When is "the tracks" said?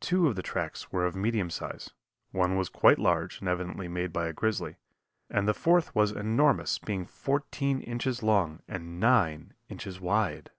0.36-0.92